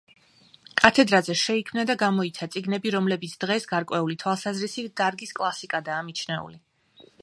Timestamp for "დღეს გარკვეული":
3.45-4.19